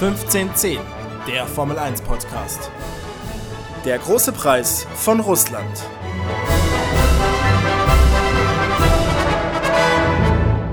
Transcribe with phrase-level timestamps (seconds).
[0.00, 0.80] 1510,
[1.28, 2.70] der Formel 1 Podcast.
[3.84, 5.86] Der große Preis von Russland.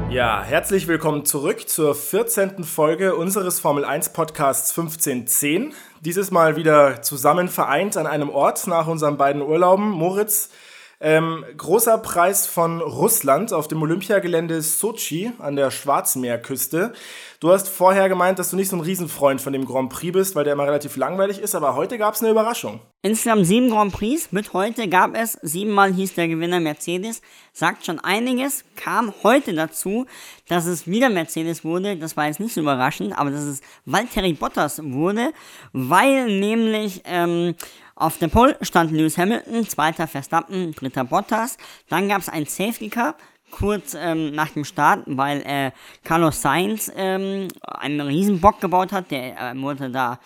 [0.10, 2.64] Ja, herzlich willkommen zurück zur 14.
[2.64, 5.74] Folge unseres Formel 1 Podcasts 1510.
[6.00, 9.90] Dieses Mal wieder zusammen vereint an einem Ort nach unseren beiden Urlauben.
[9.90, 10.52] Moritz,
[11.00, 16.94] ähm, großer Preis von Russland auf dem Olympiagelände Sochi an der Schwarzmeerküste.
[17.40, 20.36] Du hast vorher gemeint, dass du nicht so ein Riesenfreund von dem Grand Prix bist,
[20.36, 22.80] weil der immer relativ langweilig ist, aber heute gab es eine Überraschung.
[23.04, 27.22] Insgesamt sieben Grand Prix, mit heute gab es, siebenmal hieß der Gewinner Mercedes,
[27.54, 30.08] sagt schon einiges, kam heute dazu,
[30.48, 34.34] dass es wieder Mercedes wurde, das war jetzt nicht so überraschend, aber dass es Valtteri
[34.34, 35.32] Bottas wurde,
[35.74, 37.54] weil nämlich ähm,
[38.00, 41.58] auf der Pole stand Lewis Hamilton, zweiter Verstappen, dritter Bottas.
[41.90, 43.16] Dann gab es ein Safety Car,
[43.50, 45.72] kurz ähm, nach dem Start, weil äh,
[46.04, 49.10] Carlos Sainz ähm, einen riesen Bock gebaut hat.
[49.10, 50.20] Der äh, wurde da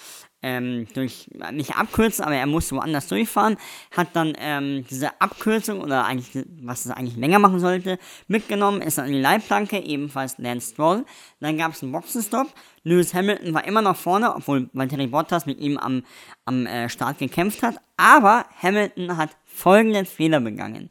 [0.43, 3.57] ähm, durch, nicht abkürzen, aber er musste woanders durchfahren,
[3.91, 8.99] hat dann ähm, diese Abkürzung oder eigentlich, was es eigentlich länger machen sollte, mitgenommen, ist
[8.99, 11.05] an die Leitplanke, ebenfalls Lance Stroll.
[11.39, 12.47] Dann gab es einen Boxenstopp.
[12.83, 16.03] Lewis Hamilton war immer noch vorne, obwohl Valtteri Bottas mit ihm am,
[16.45, 17.75] am äh, Start gekämpft hat.
[17.97, 20.89] Aber Hamilton hat folgenden Fehler begangen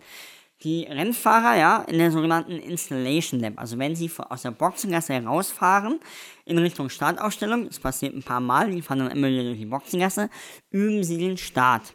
[0.63, 6.01] die Rennfahrer ja in der sogenannten Installation Lab, also wenn sie aus der Boxengasse herausfahren
[6.45, 9.67] in Richtung Startausstellung, das passiert ein paar Mal, die fahren dann immer wieder durch die
[9.67, 10.29] Boxengasse,
[10.71, 11.95] üben sie den Start.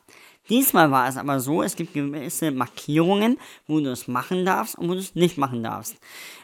[0.50, 4.88] Diesmal war es aber so, es gibt gewisse Markierungen, wo du es machen darfst und
[4.90, 5.98] wo du es nicht machen darfst.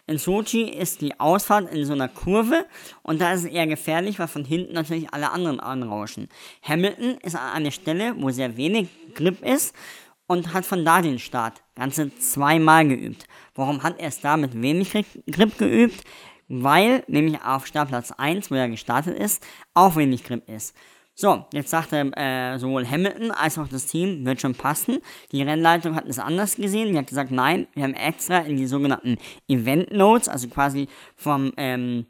[0.08, 2.66] In Sochi ist die Ausfahrt in so einer Kurve
[3.04, 6.30] und da ist es eher gefährlich, weil von hinten natürlich alle anderen anrauschen.
[6.64, 9.76] Hamilton ist an einer Stelle, wo sehr wenig Grip ist
[10.32, 13.28] und hat von da den Start ganze zweimal geübt.
[13.54, 14.94] Warum hat er es da mit wenig
[15.30, 16.06] Grip geübt?
[16.48, 20.74] Weil nämlich auf Startplatz 1, wo er gestartet ist, auch wenig Grip ist.
[21.16, 25.00] So, jetzt sagt er, äh, sowohl Hamilton als auch das Team wird schon passen.
[25.34, 26.94] Die Rennleitung hat es anders gesehen.
[26.94, 29.18] Die hat gesagt, nein, wir haben extra in die sogenannten
[29.50, 30.88] Event Notes, also quasi
[31.18, 32.06] vom ähm,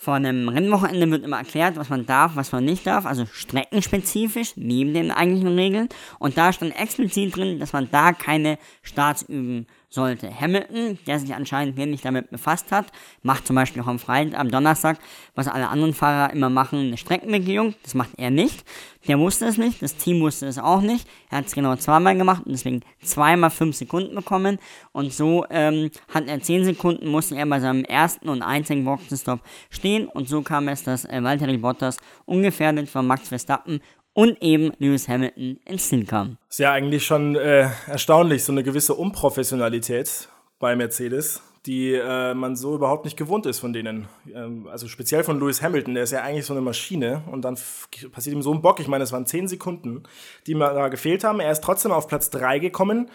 [0.00, 4.54] vor einem Rennwochenende wird immer erklärt, was man darf, was man nicht darf, also streckenspezifisch,
[4.56, 5.90] neben den eigentlichen Regeln.
[6.18, 10.30] Und da stand explizit drin, dass man da keine Starts üben sollte.
[10.32, 12.86] Hamilton, der sich anscheinend wenig damit befasst hat,
[13.22, 14.98] macht zum Beispiel auch am Freitag, am Donnerstag,
[15.34, 17.74] was alle anderen Fahrer immer machen, eine Streckenbegehung.
[17.82, 18.64] Das macht er nicht.
[19.08, 21.08] Der wusste es nicht, das Team wusste es auch nicht.
[21.30, 24.58] Er hat es genau zweimal gemacht und deswegen zweimal fünf Sekunden bekommen.
[24.92, 29.40] Und so ähm, hat er zehn Sekunden, musste er bei seinem ersten und einzigen Boxenstopp
[29.70, 30.06] stehen.
[30.06, 31.96] Und so kam es, dass äh, Valtteri Bottas
[32.26, 33.80] ungefährdet von Max Verstappen
[34.12, 36.36] und eben Lewis Hamilton ins Ziel kam.
[36.48, 40.28] Ist ja eigentlich schon äh, erstaunlich, so eine gewisse Unprofessionalität
[40.58, 44.08] bei Mercedes, die äh, man so überhaupt nicht gewohnt ist von denen.
[44.34, 47.56] Ähm, also speziell von Lewis Hamilton, der ist ja eigentlich so eine Maschine und dann
[48.12, 48.80] passiert ihm so ein Bock.
[48.80, 50.02] Ich meine, es waren zehn Sekunden,
[50.46, 51.40] die mir da gefehlt haben.
[51.40, 53.10] Er ist trotzdem auf Platz 3 gekommen.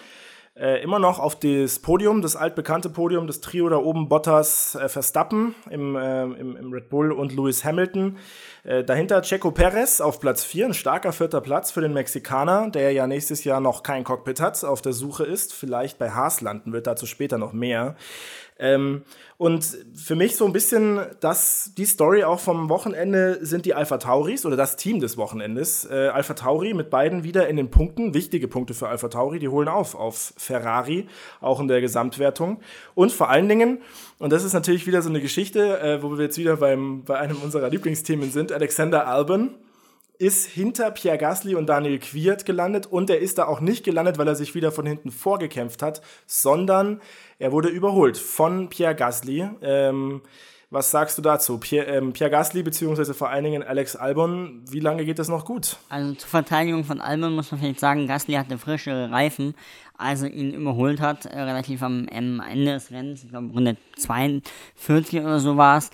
[0.58, 4.88] Äh, immer noch auf das Podium, das altbekannte Podium, das Trio da oben, Bottas, äh,
[4.88, 8.18] Verstappen im, äh, im, im, Red Bull und Lewis Hamilton.
[8.64, 12.94] Äh, dahinter Checo Perez auf Platz 4, ein starker vierter Platz für den Mexikaner, der
[12.94, 16.72] ja nächstes Jahr noch kein Cockpit hat, auf der Suche ist, vielleicht bei Haas landen
[16.72, 17.98] wird, dazu später noch mehr.
[18.58, 19.04] Ähm,
[19.38, 23.98] und für mich so ein bisschen das, die Story auch vom Wochenende sind die Alpha
[23.98, 25.86] Tauris oder das Team des Wochenendes.
[25.86, 29.50] Äh, Alpha Tauri mit beiden wieder in den Punkten, wichtige Punkte für Alpha Tauri, die
[29.50, 31.08] holen auf auf Ferrari,
[31.42, 32.62] auch in der Gesamtwertung.
[32.94, 33.82] Und vor allen Dingen,
[34.20, 37.18] und das ist natürlich wieder so eine Geschichte, äh, wo wir jetzt wieder beim, bei
[37.18, 39.56] einem unserer Lieblingsthemen sind, Alexander Albon
[40.20, 44.18] ist hinter Pierre Gasly und Daniel Quiert gelandet und er ist da auch nicht gelandet,
[44.18, 47.02] weil er sich wieder von hinten vorgekämpft hat, sondern
[47.40, 49.50] er wurde überholt von Pierre Gasly.
[49.62, 50.22] Ähm,
[50.72, 51.58] was sagst du dazu?
[51.58, 55.46] Pierre, ähm, Pierre Gasly beziehungsweise vor allen Dingen Alex Albon, wie lange geht das noch
[55.46, 55.78] gut?
[55.90, 59.54] Also zur Verteidigung von Albon muss man vielleicht sagen, Gasly hatte frische Reifen,
[59.98, 63.78] als er ihn überholt hat, äh, relativ am, am Ende des Rennens, ich glaube Runde
[63.98, 65.92] 42 oder so war es.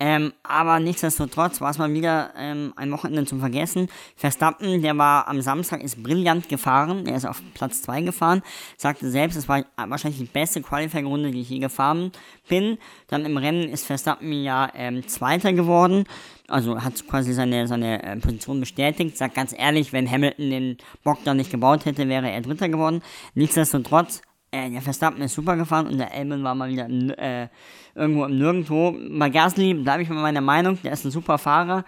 [0.00, 3.88] Ähm, aber nichtsdestotrotz war es mal wieder ähm, ein Wochenende zum Vergessen.
[4.14, 7.04] Verstappen, der war am Samstag, ist brillant gefahren.
[7.06, 8.42] Er ist auf Platz 2 gefahren.
[8.76, 12.12] Sagte selbst, es war wahrscheinlich die beste Qualifying-Runde, die ich je gefahren
[12.48, 12.78] bin.
[13.08, 16.04] Dann im Rennen ist Verstappen ja ähm, Zweiter geworden.
[16.46, 19.18] Also hat quasi seine, seine äh, Position bestätigt.
[19.18, 23.02] Sagt ganz ehrlich, wenn Hamilton den Bock da nicht gebaut hätte, wäre er Dritter geworden.
[23.34, 27.48] Nichtsdestotrotz äh, der Verstappen ist super gefahren und der Elben war mal wieder äh,
[27.94, 28.96] irgendwo im Nirgendwo.
[29.10, 31.84] Bei Gasly bleibe ich bei meiner Meinung, der ist ein super Fahrer.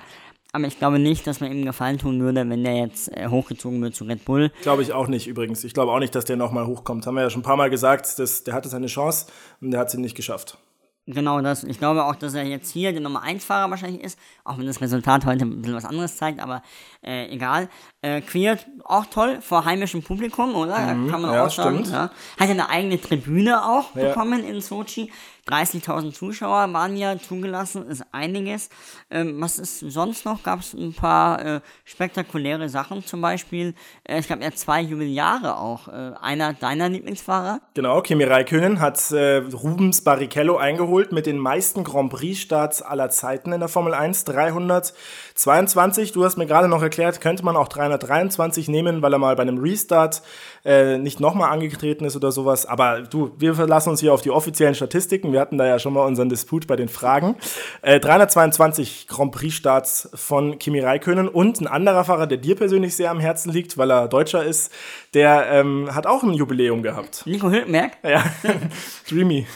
[0.52, 3.80] Aber ich glaube nicht, dass man ihm Gefallen tun würde, wenn der jetzt äh, hochgezogen
[3.82, 4.50] wird zu Red Bull.
[4.62, 5.62] Glaube ich auch nicht übrigens.
[5.62, 7.06] Ich glaube auch nicht, dass der nochmal hochkommt.
[7.06, 9.26] Haben wir ja schon ein paar Mal gesagt, dass, der hatte seine Chance
[9.60, 10.58] und der hat sie nicht geschafft.
[11.06, 11.64] Genau das.
[11.64, 14.66] Ich glaube auch, dass er jetzt hier der Nummer 1 Fahrer wahrscheinlich ist, auch wenn
[14.66, 16.62] das Resultat heute ein bisschen was anderes zeigt, aber
[17.02, 17.68] äh, egal.
[18.02, 20.78] Äh, Quiert auch toll vor heimischem Publikum, oder?
[20.94, 21.80] Mhm, Kann man ja, auch sagen.
[21.84, 21.92] stimmt.
[21.92, 22.10] Ja.
[22.38, 24.08] Hat ja eine eigene Tribüne auch Ja.
[24.08, 25.12] bekommen in Sochi.
[25.48, 28.68] 30.000 Zuschauer waren ja zugelassen, ist einiges.
[29.10, 30.42] Ähm, was ist sonst noch?
[30.44, 33.74] Gab es ein paar äh, spektakuläre Sachen, zum Beispiel.
[34.04, 35.88] Äh, es gab ja zwei Jubeljahre auch.
[35.88, 37.60] Äh, einer deiner Lieblingsfahrer.
[37.74, 43.52] Genau, Kimi Räikkönen hat äh, Rubens Barrichello eingeholt mit den meisten Grand Prix-Starts aller Zeiten
[43.52, 44.24] in der Formel 1.
[44.26, 49.34] 322, du hast mir gerade noch erklärt, könnte man auch 323 nehmen, weil er mal
[49.36, 50.22] bei einem Restart
[50.64, 52.66] äh, nicht nochmal angetreten ist oder sowas.
[52.66, 55.32] Aber du, wir verlassen uns hier auf die offiziellen Statistiken.
[55.32, 57.36] Wir hatten da ja schon mal unseren Disput bei den Fragen.
[57.82, 63.10] Äh, 322 Grand Prix-Starts von Kimi Räikkönen und ein anderer Fahrer, der dir persönlich sehr
[63.10, 64.72] am Herzen liegt, weil er Deutscher ist,
[65.14, 67.22] der ähm, hat auch ein Jubiläum gehabt.
[67.26, 68.22] Nico Hülkenberg, Ja,
[69.10, 69.46] Dreamy.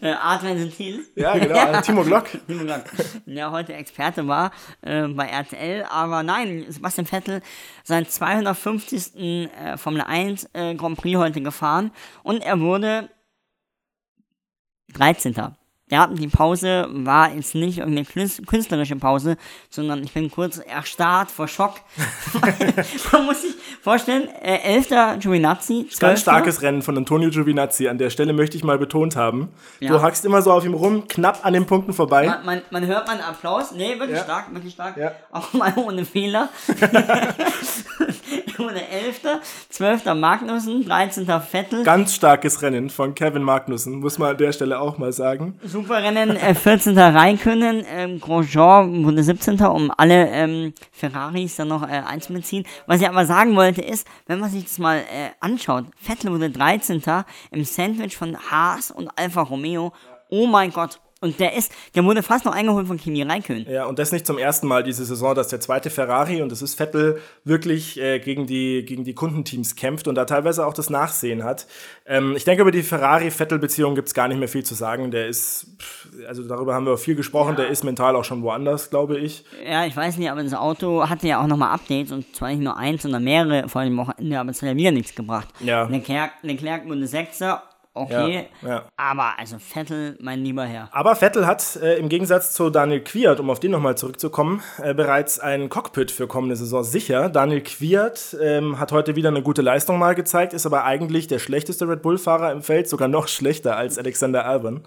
[0.00, 1.00] äh, Adrian Sentil.
[1.14, 2.26] Ja, genau, Timo Glock.
[2.46, 2.82] Timo Glock,
[3.26, 4.50] der heute Experte war
[4.82, 5.84] äh, bei RTL.
[5.90, 7.21] Aber nein, Sebastian Vettel
[7.84, 9.16] sein 250.
[9.16, 11.90] Äh, Formel 1 äh, Grand Prix heute gefahren
[12.22, 13.10] und er wurde
[14.94, 15.54] 13.
[15.92, 19.36] Ja, die Pause war jetzt nicht irgendeine künst- künstlerische Pause,
[19.68, 21.74] sondern ich bin kurz erstarrt vor Schock.
[23.12, 24.88] Man muss sich vorstellen, äh, 11.
[25.20, 25.98] Giovinazzi, 12.
[26.00, 27.88] Ganz starkes Rennen von Antonio Giovinazzi.
[27.88, 29.50] An der Stelle möchte ich mal betont haben.
[29.80, 29.90] Ja.
[29.90, 32.26] Du hackst immer so auf ihm rum, knapp an den Punkten vorbei.
[32.26, 33.72] Man, man, man hört mal einen Applaus.
[33.72, 34.24] Nee, wirklich Ja.
[34.24, 34.96] stark, wirklich stark.
[34.96, 35.12] Ja.
[35.30, 36.48] Auch mal ohne Fehler.
[38.58, 39.20] ohne 11.
[39.68, 40.04] 12.
[40.14, 41.26] Magnussen, 13.
[41.26, 41.84] Vettel.
[41.84, 45.58] Ganz starkes Rennen von Kevin Magnussen, muss man an der Stelle auch mal sagen.
[45.64, 46.98] Super Rennen, äh, 14.
[46.98, 49.60] Raikönnen, ähm, Grosjean wurde 17.
[49.62, 52.64] um alle ähm, Ferraris dann noch äh, einzubeziehen.
[52.86, 56.50] Was ich aber sagen wollte ist, wenn man sich das mal äh, anschaut, Vettel wurde
[56.50, 57.02] 13.
[57.50, 59.92] im Sandwich von Haas und Alfa Romeo.
[60.28, 61.00] Oh mein Gott.
[61.22, 63.64] Und der ist, der wurde fast noch eingeholt von Kimi Räikkönen.
[63.70, 66.62] Ja, und das nicht zum ersten Mal diese Saison, dass der zweite Ferrari, und das
[66.62, 70.90] ist Vettel, wirklich äh, gegen, die, gegen die Kundenteams kämpft und da teilweise auch das
[70.90, 71.68] Nachsehen hat.
[72.06, 75.12] Ähm, ich denke, über die Ferrari-Vettel-Beziehung gibt's gar nicht mehr viel zu sagen.
[75.12, 75.68] Der ist,
[76.26, 79.44] also darüber haben wir auch viel gesprochen, der ist mental auch schon woanders, glaube ich.
[79.64, 82.62] Ja, ich weiß nicht, aber das Auto hatte ja auch nochmal Updates und zwar nicht
[82.62, 85.46] nur eins, sondern mehrere vor dem Wochenende, aber es hat ja wieder nichts gebracht.
[85.60, 85.84] Ja.
[85.84, 87.62] Leclerc, Leclerc wurde Sechster,
[87.94, 88.84] okay, Ja, ja.
[88.96, 90.88] aber also Vettel, mein lieber Herr.
[90.92, 94.94] Aber Vettel hat äh, im Gegensatz zu Daniel Kwiat, um auf den nochmal zurückzukommen, äh,
[94.94, 97.28] bereits ein Cockpit für kommende Saison sicher.
[97.28, 101.38] Daniel Kwiat ähm, hat heute wieder eine gute Leistung mal gezeigt, ist aber eigentlich der
[101.38, 104.82] schlechteste Red Bull-Fahrer im Feld, sogar noch schlechter als Alexander Albon.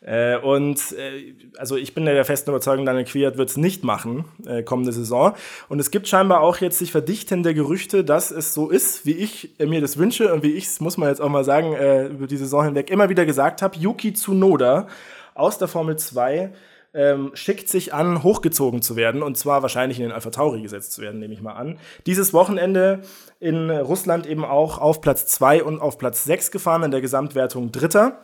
[0.00, 4.26] Äh, und äh, also ich bin der festen Überzeugung, Daniel Kwiat wird es nicht machen
[4.46, 5.34] äh, kommende Saison.
[5.68, 9.58] Und es gibt scheinbar auch jetzt sich verdichtende Gerüchte, dass es so ist, wie ich
[9.58, 12.06] äh, mir das wünsche und wie ich es, muss man jetzt auch mal sagen, äh,
[12.06, 13.76] über die Saison hinweg immer wieder gesagt habe.
[13.76, 14.86] Yuki Tsunoda
[15.34, 16.52] aus der Formel 2
[16.94, 20.92] ähm, schickt sich an, hochgezogen zu werden und zwar wahrscheinlich in den Alpha Tauri gesetzt
[20.92, 21.78] zu werden, nehme ich mal an.
[22.06, 23.02] Dieses Wochenende
[23.40, 27.72] in Russland eben auch auf Platz 2 und auf Platz 6 gefahren, in der Gesamtwertung
[27.72, 28.18] Dritter.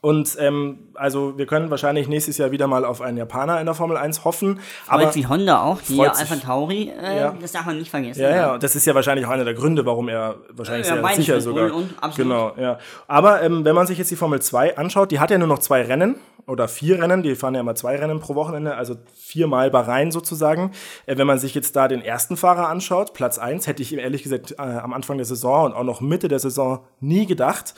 [0.00, 3.74] Und ähm, also wir können wahrscheinlich nächstes Jahr wieder mal auf einen Japaner in der
[3.74, 4.60] Formel 1 hoffen.
[4.84, 5.98] Freut Aber sich Honda auch, die.
[6.00, 7.34] Alpha Tauri, äh, Ja.
[7.40, 8.20] das darf man nicht vergessen.
[8.20, 10.96] ja, ja, und das ist ja wahrscheinlich auch einer der Gründe, warum er wahrscheinlich Ja,
[10.96, 11.72] sehr sicher sogar.
[11.74, 12.16] Und absolut.
[12.16, 12.78] Genau, ja.
[13.06, 15.60] Aber ähm, wenn man sich jetzt die Formel 2 anschaut, die hat ja nur noch
[15.60, 16.16] zwei Rennen
[16.46, 20.72] oder vier Rennen, die fahren ja immer zwei Rennen pro Wochenende, also viermal Bahrain sozusagen.
[21.06, 23.98] Äh, wenn man sich jetzt da den ersten Fahrer anschaut, Platz 1, hätte ich ihm
[23.98, 27.74] ehrlich gesagt äh, am Anfang der Saison und auch noch Mitte der Saison nie gedacht.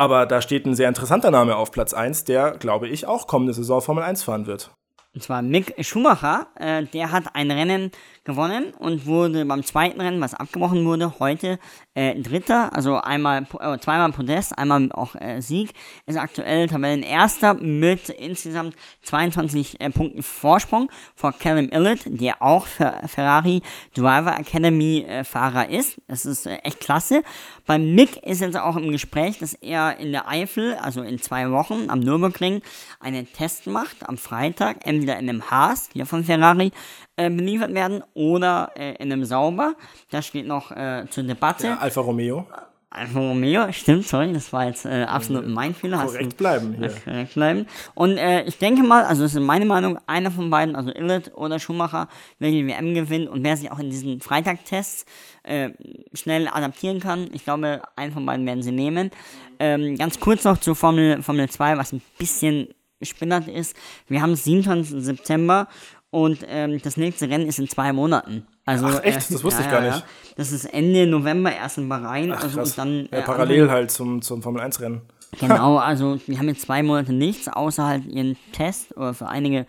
[0.00, 3.52] Aber da steht ein sehr interessanter Name auf Platz 1, der, glaube ich, auch kommende
[3.52, 4.70] Saison Formel 1 fahren wird.
[5.12, 7.90] Und zwar Mick Schumacher, äh, der hat ein Rennen
[8.22, 11.58] gewonnen und wurde beim zweiten Rennen, was abgebrochen wurde, heute
[11.94, 15.72] äh, Dritter, also einmal, äh, zweimal Podest, einmal auch äh, Sieg,
[16.06, 22.94] ist aktuell Tabellenerster mit insgesamt 22 äh, Punkten Vorsprung vor Callum Illett, der auch für
[23.08, 23.62] Ferrari
[23.94, 26.00] Driver Academy äh, Fahrer ist.
[26.06, 27.24] Das ist echt klasse.
[27.70, 31.52] Beim Mick ist jetzt auch im Gespräch, dass er in der Eifel, also in zwei
[31.52, 32.62] Wochen am Nürburgring,
[32.98, 36.72] einen Test macht am Freitag, entweder in einem Haas, hier von Ferrari,
[37.14, 39.76] äh, beliefert werden oder äh, in einem Sauber.
[40.10, 41.68] Das steht noch äh, zur Debatte.
[41.68, 42.44] Ja, Alfa Romeo.
[42.92, 46.04] Alfa Romeo, stimmt, sorry, das war jetzt äh, absolut mein Fehler.
[46.04, 46.88] Korrekt du- bleiben hier.
[47.04, 47.66] Korrekt bleiben.
[47.94, 51.32] Und äh, ich denke mal, also das ist meine Meinung, einer von beiden, also Illet
[51.36, 52.08] oder Schumacher,
[52.40, 55.04] wer die WM gewinnt und wer sich auch in diesen Freitagtests
[55.44, 55.70] äh,
[56.14, 57.28] schnell adaptieren kann.
[57.32, 59.12] Ich glaube, einen von beiden werden sie nehmen.
[59.60, 62.68] Ähm, ganz kurz noch zur Formel, Formel 2, was ein bisschen
[63.02, 63.76] spinnert ist.
[64.08, 65.00] Wir haben 27.
[65.04, 65.68] September
[66.10, 68.48] und ähm, das nächste Rennen ist in zwei Monaten.
[68.70, 69.34] Also, Ach, echt?
[69.34, 70.04] Das wusste ich gar nicht.
[70.36, 72.32] Das ist Ende November erst in Bahrain.
[72.32, 75.00] Ach, also dann ja, äh, parallel halt zum, zum Formel 1-Rennen.
[75.40, 79.66] Genau, also die haben jetzt zwei Monate nichts, außer halt ihren Test, oder für einige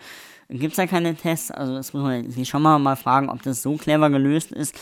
[0.49, 3.41] gibt es ja keine Tests, also das muss man sich schon mal, mal fragen, ob
[3.41, 4.75] das so clever gelöst ist.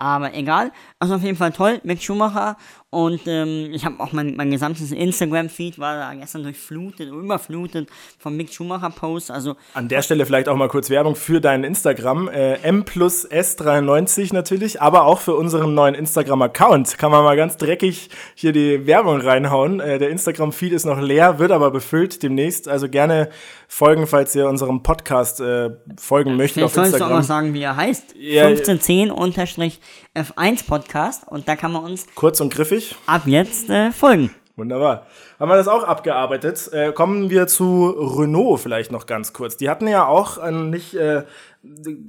[0.00, 0.72] Aber egal.
[0.98, 2.56] Also auf jeden Fall toll, Mick Schumacher.
[2.88, 7.88] Und ähm, ich habe auch mein, mein gesamtes Instagram-Feed war da gestern durchflutet, überflutet
[8.18, 9.30] von Mick Schumacher-Posts.
[9.30, 12.28] Also An der Stelle vielleicht auch mal kurz Werbung für deinen Instagram.
[12.28, 16.98] Äh, M plus S93 natürlich, aber auch für unseren neuen Instagram-Account.
[16.98, 19.78] Kann man mal ganz dreckig hier die Werbung reinhauen.
[19.78, 22.66] Äh, der Instagram-Feed ist noch leer, wird aber befüllt demnächst.
[22.66, 23.28] Also gerne
[23.68, 26.54] folgen, falls ihr unserem Podcast äh, folgen möchtet.
[26.54, 27.08] Vielleicht auf sollst Instagram.
[27.08, 28.16] du auch noch sagen, wie er heißt.
[28.18, 29.78] Ja, 1510 unterstrich
[30.14, 34.30] F1-Podcast und da kann man uns kurz und griffig ab jetzt äh, folgen.
[34.60, 35.06] Wunderbar.
[35.38, 36.68] Haben wir das auch abgearbeitet?
[36.70, 39.56] Äh, kommen wir zu Renault vielleicht noch ganz kurz.
[39.56, 41.22] Die hatten ja auch ein nicht, äh,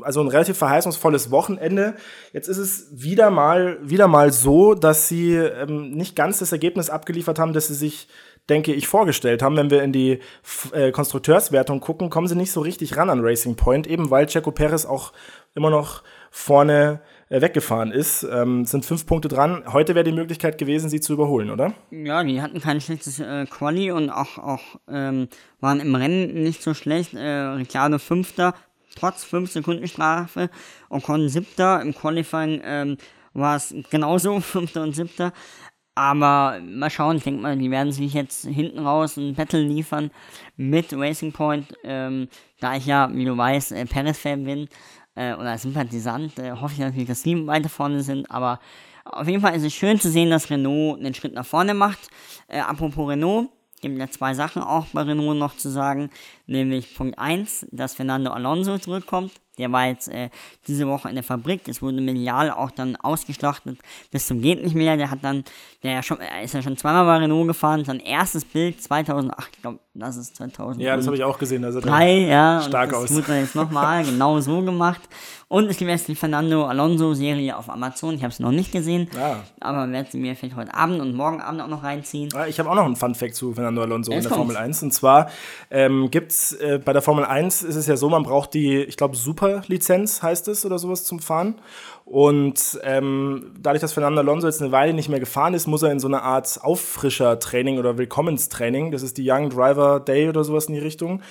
[0.01, 1.95] also ein relativ verheißungsvolles Wochenende.
[2.33, 6.89] Jetzt ist es wieder mal, wieder mal so, dass sie ähm, nicht ganz das Ergebnis
[6.89, 8.09] abgeliefert haben, das sie sich,
[8.49, 9.55] denke ich, vorgestellt haben.
[9.55, 10.19] Wenn wir in die
[10.73, 14.51] äh, Konstrukteurswertung gucken, kommen sie nicht so richtig ran an Racing Point, eben weil Checo
[14.51, 15.13] Perez auch
[15.55, 16.99] immer noch vorne
[17.39, 18.23] weggefahren ist.
[18.23, 19.63] Ähm, sind fünf Punkte dran.
[19.71, 21.73] Heute wäre die Möglichkeit gewesen, sie zu überholen, oder?
[21.91, 25.29] Ja, die hatten kein schlechtes äh, Quali und auch, auch ähm,
[25.61, 27.13] waren im Rennen nicht so schlecht.
[27.13, 28.53] Äh, Ricciardo Fünfter,
[28.95, 30.49] trotz 5 Sekunden Strafe.
[30.89, 31.81] Ocon Siebter.
[31.81, 32.97] Im Qualifying ähm,
[33.33, 35.31] war es genauso, Fünfter und Siebter.
[35.93, 40.09] Aber mal schauen, ich denke mal, die werden sich jetzt hinten raus ein Battle liefern
[40.55, 41.73] mit Racing Point.
[41.83, 42.29] Ähm,
[42.61, 44.69] da ich ja, wie du weißt, äh, Perez-Fan bin
[45.15, 48.29] äh, oder Sympathisant, äh, hoffe ich natürlich, dass die weiter vorne sind.
[48.31, 48.59] Aber
[49.05, 52.09] auf jeden Fall ist es schön zu sehen, dass Renault einen Schritt nach vorne macht.
[52.47, 53.49] Äh, apropos Renault,
[53.81, 56.09] gibt ja zwei Sachen auch bei Renault noch zu sagen.
[56.45, 59.31] Nämlich Punkt 1, dass Fernando Alonso zurückkommt.
[59.57, 60.29] Der war jetzt äh,
[60.67, 61.67] diese Woche in der Fabrik.
[61.67, 63.79] Es wurde medial auch dann ausgeschlachtet
[64.11, 64.97] bis zum geht nicht mehr.
[64.97, 65.43] Der hat dann,
[65.83, 67.83] der ja schon, er ist ja schon zweimal bei Renault gefahren.
[67.85, 70.81] Sein erstes Bild 2008, ich glaube, das ist 2000.
[70.81, 71.65] Ja, das habe ich auch gesehen.
[71.65, 72.61] Also Drei, ja.
[72.61, 73.11] Stark das aus.
[73.13, 75.01] wurde dann jetzt nochmal genau so gemacht.
[75.49, 78.15] Und es gibt jetzt die Fernando Alonso-Serie auf Amazon.
[78.15, 79.09] Ich habe es noch nicht gesehen.
[79.19, 79.35] Ah.
[79.59, 82.29] Aber werde sie mir vielleicht heute Abend und morgen Abend auch noch reinziehen.
[82.33, 84.79] Ah, Ich habe auch noch einen Fun-Fact zu Fernando Alonso in Jetzt der Formel kommt's.
[84.81, 84.83] 1.
[84.83, 85.29] Und zwar
[85.69, 88.95] ähm, gibt's äh, bei der Formel 1 ist es ja so, man braucht die, ich
[88.95, 89.17] glaube,
[89.51, 91.55] Super-Lizenz heißt es oder sowas zum Fahren.
[92.05, 95.91] Und ähm, dadurch, dass Fernando Alonso jetzt eine Weile nicht mehr gefahren ist, muss er
[95.91, 100.65] in so eine Art Auffrischer-Training oder Willkommenstraining, das ist die Young Driver Day oder sowas
[100.65, 101.21] in die Richtung.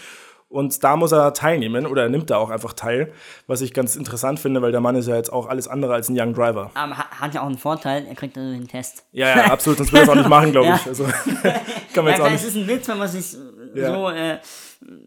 [0.49, 3.13] Und da muss er teilnehmen oder er nimmt da auch einfach teil,
[3.47, 6.09] was ich ganz interessant finde, weil der Mann ist ja jetzt auch alles andere als
[6.09, 6.73] ein Young Driver.
[6.75, 9.05] Aber hat, ja auch einen Vorteil, er kriegt also den Test.
[9.13, 10.75] Ja, ja, absolut, sonst würde er es auch nicht machen, glaube Ja.
[10.75, 10.87] ich.
[10.89, 11.05] Also,
[11.95, 12.45] kann man Ja, jetzt klar, auch es nicht.
[12.45, 13.37] ist ein Witz, wenn man sich
[13.75, 13.95] Ja.
[13.95, 14.39] so, äh,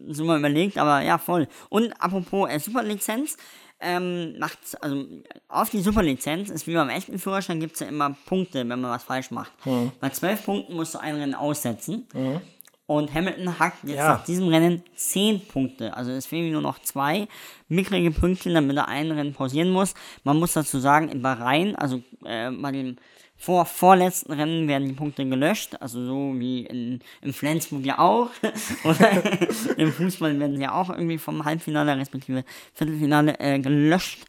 [0.08, 1.48] so mal überlegt, aber ja, voll.
[1.68, 3.36] Und apropos äh, Superlizenz,
[3.80, 5.04] ähm, macht, also
[5.48, 8.90] auf die Superlizenz ist wie beim echten Führerschein gibt es ja immer Punkte, wenn man
[8.90, 9.52] was falsch macht.
[9.66, 9.92] Mhm.
[10.00, 12.06] Bei zwölf Punkten musst du ein Rennen aussetzen.
[12.86, 14.08] Und Hamilton hat jetzt Ja.
[14.14, 15.96] nach diesem Rennen 10 Punkte.
[15.96, 17.28] Also es fehlen nur noch zwei
[17.68, 19.94] mickrige Pünktchen, damit er ein Rennen pausieren muss.
[20.22, 22.96] Man muss dazu sagen, in Bahrain, also äh, bei dem
[23.36, 25.76] vor, vorletzten Rennen werden die Punkte gelöscht.
[25.80, 28.30] Also so wie in, in Flensburg ja auch.
[28.84, 29.10] Oder
[29.76, 34.24] im Fußball werden sie ja auch irgendwie vom Halbfinale respektive Viertelfinale äh, gelöscht.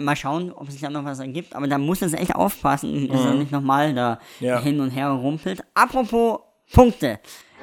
[0.00, 1.56] Mal schauen, ob sich da noch was ergibt.
[1.56, 4.60] Aber da muss es echt aufpassen, dass er nicht nochmal da Ja.
[4.60, 5.60] hin und her rumpelt.
[5.74, 6.38] Apropos
[6.72, 7.18] Punkte.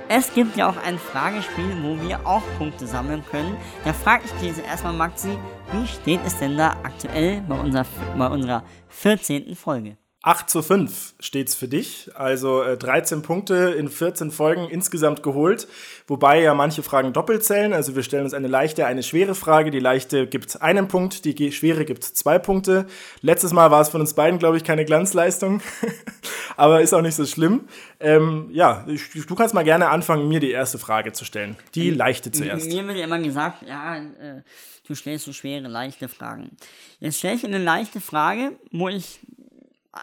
[0.09, 3.55] Es gibt ja auch ein Fragespiel, wo wir auch Punkte sammeln können.
[3.85, 5.29] Da frage ich dich jetzt erstmal, Maxi,
[5.71, 7.85] wie steht es denn da aktuell bei unserer,
[8.17, 9.55] bei unserer 14.
[9.55, 9.97] Folge?
[10.25, 12.09] 8 zu 5 steht's für dich.
[12.15, 15.67] Also äh, 13 Punkte in 14 Folgen insgesamt geholt.
[16.07, 17.73] Wobei ja manche Fragen doppelt zählen.
[17.73, 19.69] Also wir stellen uns eine leichte, eine schwere Frage.
[19.69, 22.87] Die leichte gibt einen Punkt, die schwere gibt zwei Punkte.
[23.21, 25.61] Letztes Mal war es von uns beiden, glaube ich, keine Glanzleistung.
[26.57, 27.67] Aber ist auch nicht so schlimm.
[27.99, 31.55] Ähm, ja, ich, du kannst mal gerne anfangen, mir die erste Frage zu stellen.
[31.75, 32.65] Die leichte zuerst.
[32.65, 34.41] Mir wird immer gesagt, ja, äh,
[34.87, 36.57] du stellst so schwere, leichte Fragen.
[36.99, 39.19] Jetzt stelle ich eine leichte Frage, wo ich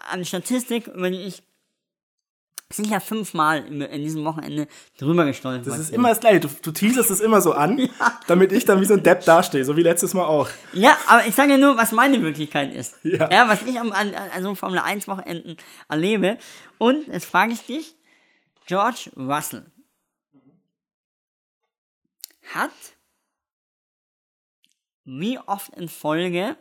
[0.09, 1.43] an Statistik, die ich
[2.71, 6.39] sicher fünfmal in in diesem Wochenende drüber gestolpert Das ist immer das Gleiche.
[6.41, 7.89] Du, du teaserst es immer so an,
[8.27, 10.49] damit ich dann wie so ein Depp dastehe, so wie letztes Mal auch.
[10.73, 12.95] Ja, aber ich sage ja nur, was meine Wirklichkeit ist.
[13.03, 13.47] Ja.
[13.47, 15.57] was ich am, an, an so Formel 1 Wochenenden
[15.87, 16.37] erlebe.
[16.77, 17.95] Und jetzt frage ich dich,
[18.65, 19.65] George Russell
[22.53, 22.71] hat
[25.05, 26.55] wie oft in Folge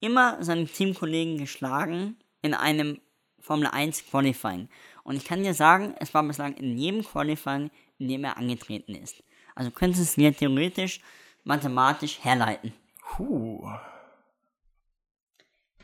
[0.00, 3.00] immer seinen Teamkollegen geschlagen in einem
[3.40, 4.68] Formel 1 Qualifying.
[5.04, 8.94] Und ich kann dir sagen, es war bislang in jedem Qualifying, in dem er angetreten
[8.94, 9.22] ist.
[9.54, 11.00] Also könntest du es mir theoretisch
[11.44, 12.72] mathematisch herleiten.
[13.00, 13.68] Puh.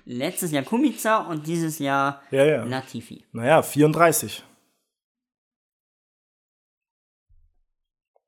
[0.04, 2.64] Letztes Jahr Kubica und dieses Jahr Ja, ja.
[2.64, 3.24] Latifi.
[3.32, 4.42] Naja, 34.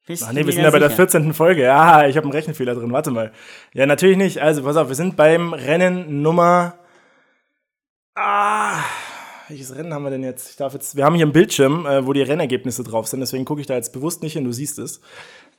[0.07, 1.09] Ach nee, wir sind ja bei der sicher?
[1.09, 1.33] 14.
[1.33, 1.63] Folge.
[1.63, 2.93] Ja, ich habe einen Rechenfehler drin.
[2.93, 3.33] Warte mal.
[3.73, 4.39] Ja, natürlich nicht.
[4.39, 6.75] Also, pass auf, wir sind beim Rennen Nummer.
[8.15, 8.81] Ah,
[9.49, 10.51] welches Rennen haben wir denn jetzt?
[10.51, 10.95] Ich darf jetzt.
[10.95, 13.21] Wir haben hier einen Bildschirm, äh, wo die Rennergebnisse drauf sind.
[13.21, 14.45] Deswegen gucke ich da jetzt bewusst nicht hin.
[14.45, 15.01] Du siehst es.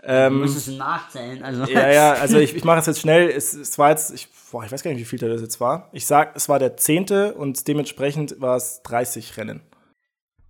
[0.07, 1.41] Du musst es nachzählen.
[1.43, 1.63] Also.
[1.63, 2.13] Ja, ja.
[2.13, 3.27] Also ich, ich mache es jetzt schnell.
[3.27, 4.11] Es, es war jetzt.
[4.13, 5.89] Ich, boah, ich weiß gar nicht, wie viel das jetzt war.
[5.91, 7.31] Ich sag, es war der 10.
[7.31, 9.61] und dementsprechend war es 30 Rennen.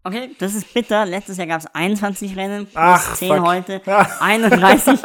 [0.07, 1.03] Okay, das ist bitter.
[1.05, 3.45] Letztes Jahr gab es 21 Rennen, plus Ach, 10 fuck.
[3.47, 4.07] heute, Ja.
[4.19, 4.99] 31.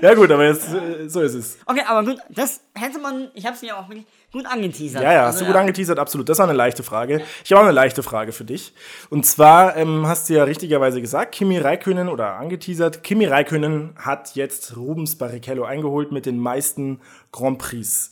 [0.00, 0.74] Ja, gut, aber jetzt.
[0.74, 1.56] äh, So ist es.
[1.66, 5.02] Okay, aber gut, das hätte man, ich habe es mir auch wirklich gut angeteasert.
[5.02, 6.28] Ja, ja, Also, hast du gut angeteasert, absolut.
[6.28, 7.22] Das war eine leichte Frage.
[7.44, 8.74] Ich habe auch eine leichte Frage für dich.
[9.08, 14.34] Und zwar ähm, hast du ja richtigerweise gesagt, Kimi Räikkönen oder angeteasert, Kimi Räikkönen hat
[14.34, 18.10] jetzt Rubens Barrichello eingeholt mit den meisten Grand Prix.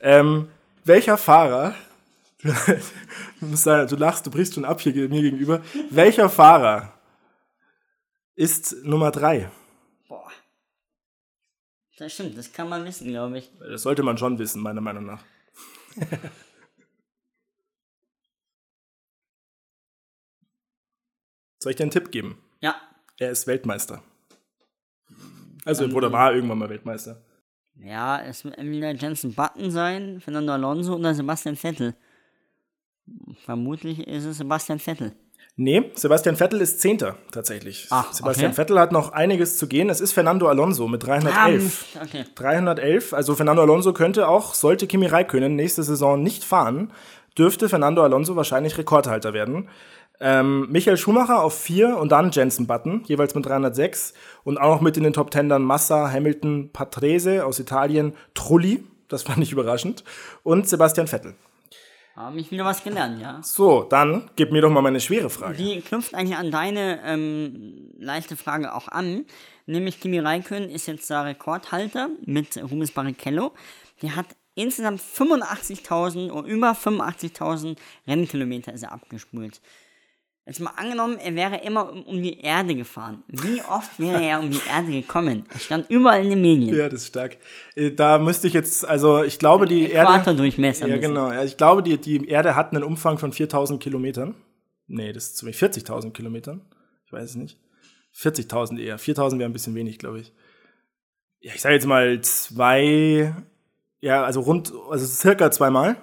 [0.00, 0.48] Ähm,
[0.84, 1.74] welcher Fahrer,
[2.44, 6.92] du, lachst, du brichst schon ab hier mir gegenüber, welcher Fahrer
[8.34, 9.50] ist Nummer drei?
[10.08, 10.30] Boah.
[11.96, 13.50] Das stimmt, das kann man wissen, glaube ich.
[13.58, 15.24] Das sollte man schon wissen, meiner Meinung nach.
[21.58, 22.36] Soll ich dir einen Tipp geben?
[22.60, 22.74] Ja.
[23.18, 24.02] Er ist Weltmeister.
[25.64, 27.22] Also, oder war irgendwann mal Weltmeister.
[27.76, 31.94] Ja, es wird entweder Jensen Button sein, Fernando Alonso oder Sebastian Vettel.
[33.44, 35.12] Vermutlich ist es Sebastian Vettel.
[35.56, 37.86] Nee, Sebastian Vettel ist Zehnter tatsächlich.
[37.90, 38.56] Ach, Sebastian okay.
[38.56, 39.88] Vettel hat noch einiges zu gehen.
[39.88, 41.62] Es ist Fernando Alonso mit Ah, 311.
[41.62, 42.24] Mist, okay.
[42.34, 46.92] 311, also Fernando Alonso könnte auch, sollte Kimi Räikkönen nächste Saison nicht fahren,
[47.38, 49.68] dürfte Fernando Alonso wahrscheinlich Rekordhalter werden.
[50.20, 54.14] Ähm, Michael Schumacher auf 4 und dann Jensen Button, jeweils mit 306.
[54.42, 58.84] Und auch noch mit in den Top 10 dann Massa, Hamilton, Patrese aus Italien, Trulli,
[59.08, 60.02] das fand ich überraschend,
[60.42, 61.34] und Sebastian Vettel.
[62.16, 63.40] Haben mich wieder was gelernt, ja.
[63.42, 65.56] So, dann gib mir doch mal meine schwere Frage.
[65.56, 69.24] Die knüpft eigentlich an deine ähm, leichte Frage auch an.
[69.66, 73.52] Nämlich Kimi Räikkönen ist jetzt der Rekordhalter mit Rubens Barrichello.
[74.02, 79.60] Der hat insgesamt 85.000 oder über 85.000 Rennkilometer ist er abgespult.
[80.46, 83.22] Jetzt mal angenommen, er wäre immer um, um die Erde gefahren.
[83.28, 85.46] Wie oft wäre er um die Erde gekommen?
[85.50, 86.74] Das stand überall in den Medien.
[86.76, 87.38] Ja, das ist stark.
[87.74, 90.10] Äh, Da müsste ich jetzt, also ich glaube, die Erde.
[90.12, 90.86] Äquatordurchmesser.
[90.86, 91.32] Ja, genau.
[91.42, 94.34] Ich glaube, die, die Erde hat einen Umfang von 4000 Kilometern.
[94.86, 95.56] Nee, das ist zu wenig.
[95.56, 96.60] 40.000 Kilometern.
[97.06, 97.58] Ich weiß es nicht.
[98.14, 98.98] 40.000 eher.
[98.98, 100.32] 4000 wäre ein bisschen wenig, glaube ich.
[101.40, 103.34] Ja, ich sage jetzt mal zwei.
[104.00, 105.96] Ja, also rund, also circa zweimal.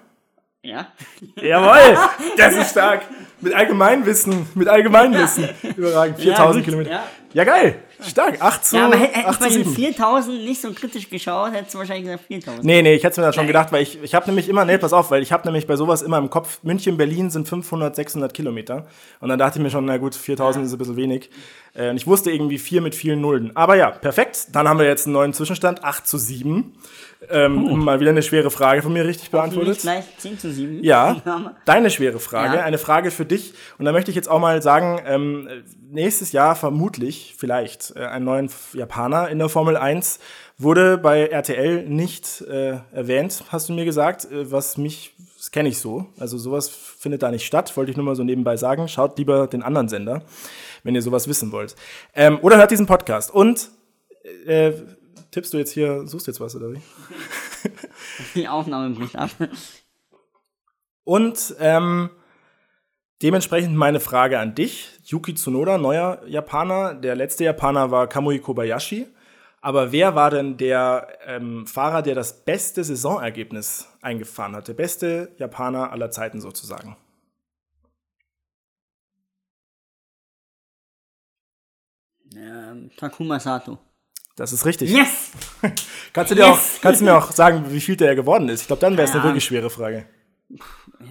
[0.63, 0.87] Ja.
[1.41, 1.97] Jawohl,
[2.37, 3.03] das ist stark.
[3.39, 5.49] Mit Allgemeinwissen, mit Allgemeinwissen.
[5.75, 6.19] Überragend.
[6.19, 6.91] 4000 gut, Kilometer.
[6.91, 7.03] ja.
[7.33, 7.43] Ja.
[7.43, 7.79] geil.
[8.09, 8.41] Stark.
[8.41, 9.75] 8 zu, Ja, aber hätte hätte ich 8 bei den 7.
[9.75, 12.63] 4000 nicht so kritisch geschaut, hättest du wahrscheinlich gesagt 4000.
[12.63, 14.77] Nee, nee, ich hätte mir das schon gedacht, weil ich, ich habe nämlich immer, nee,
[14.77, 17.95] pass auf, weil ich habe nämlich bei sowas immer im Kopf, München, Berlin sind 500,
[17.95, 18.85] 600 Kilometer.
[19.19, 21.29] Und dann dachte ich mir schon, na gut, 4000 ist ein bisschen wenig.
[21.73, 23.55] Äh, und ich wusste irgendwie vier mit vielen Nullen.
[23.55, 24.47] Aber ja, perfekt.
[24.53, 26.73] Dann haben wir jetzt einen neuen Zwischenstand, 8 zu 7.
[27.29, 29.79] Ähm, Mal wieder eine schwere Frage von mir richtig beantwortet.
[29.81, 30.83] gleich 10 zu 7.
[30.83, 31.21] Ja,
[31.65, 32.63] deine schwere Frage, Ja.
[32.63, 33.53] eine Frage für dich.
[33.77, 35.47] Und da möchte ich jetzt auch mal sagen, ähm,
[35.91, 40.19] nächstes Jahr vermutlich, vielleicht, äh, einen neuen Japaner in der Formel 1
[40.57, 45.69] wurde bei RTL nicht äh, erwähnt, hast du mir gesagt, äh, was mich, das kenne
[45.69, 46.07] ich so.
[46.19, 48.87] Also sowas findet da nicht statt, wollte ich nur mal so nebenbei sagen.
[48.87, 50.21] Schaut lieber den anderen Sender,
[50.83, 51.75] wenn ihr sowas wissen wollt.
[52.13, 53.31] Ähm, oder hört diesen Podcast.
[53.31, 53.69] Und
[54.45, 54.73] äh,
[55.31, 56.81] tippst du jetzt hier, suchst jetzt was, oder wie?
[58.35, 59.31] Die Aufnahme bricht ab.
[61.03, 62.09] Und ähm,
[63.21, 64.89] dementsprechend meine Frage an dich.
[65.11, 66.93] Yuki Tsunoda, neuer Japaner.
[66.93, 69.07] Der letzte Japaner war Kamui Kobayashi.
[69.59, 74.69] Aber wer war denn der ähm, Fahrer, der das beste Saisonergebnis eingefahren hat?
[74.69, 76.95] Der beste Japaner aller Zeiten sozusagen.
[82.35, 83.77] ähm, Takuma Sato.
[84.35, 84.89] Das ist richtig.
[84.89, 85.31] Yes!
[86.13, 86.75] Kannst, du dir Yes!
[86.77, 88.61] auch, kannst du mir auch sagen, wie viel der geworden ist?
[88.61, 90.05] Ich glaube, dann wäre es eine wirklich schwere Frage.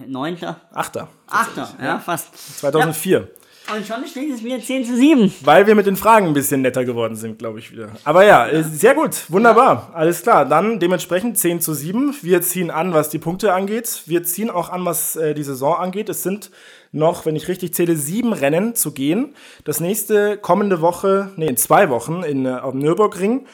[0.05, 0.61] Neunter.
[0.71, 1.07] Achter.
[1.27, 2.59] Achter, ja, fast.
[2.59, 3.29] 2004.
[3.75, 5.33] Und schon steht es wieder 10 zu 7.
[5.41, 7.89] Weil wir mit den Fragen ein bisschen netter geworden sind, glaube ich wieder.
[8.03, 9.91] Aber ja, äh, sehr gut, wunderbar.
[9.93, 12.15] Alles klar, dann dementsprechend 10 zu 7.
[12.21, 14.03] Wir ziehen an, was die Punkte angeht.
[14.07, 16.09] Wir ziehen auch an, was äh, die Saison angeht.
[16.09, 16.51] Es sind
[16.91, 19.35] noch, wenn ich richtig zähle, sieben Rennen zu gehen.
[19.63, 23.45] Das nächste kommende Woche, nee, in zwei Wochen in, äh, auf dem Nürburgring.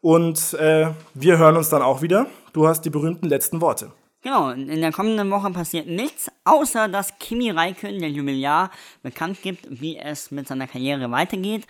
[0.00, 2.26] Und äh, wir hören uns dann auch wieder.
[2.52, 3.92] Du hast die berühmten letzten Worte.
[4.22, 8.70] Genau, in der kommenden Woche passiert nichts, außer dass Kimi Räikkönen, der Jubiläar,
[9.02, 11.66] bekannt gibt, wie es mit seiner Karriere weitergeht.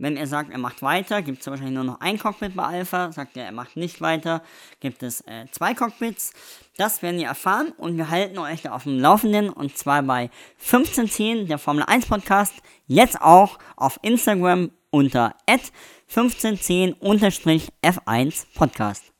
[0.00, 3.10] Wenn er sagt, er macht weiter, gibt es wahrscheinlich nur noch ein Cockpit bei Alpha.
[3.10, 4.44] Sagt er, er macht nicht weiter,
[4.78, 6.32] gibt es äh, zwei Cockpits.
[6.76, 10.30] Das werden wir erfahren und wir halten euch da auf dem Laufenden und zwar bei
[10.60, 12.54] 1510, der Formel 1 Podcast,
[12.86, 15.34] jetzt auch auf Instagram unter
[16.08, 19.17] 1510-F1 Podcast.